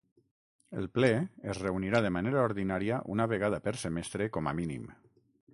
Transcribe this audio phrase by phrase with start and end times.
[0.79, 1.09] El ple
[1.53, 4.93] es reunirà de manera ordinària una vegada per semestre com a mínim.